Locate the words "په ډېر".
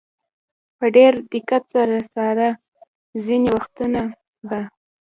0.77-1.13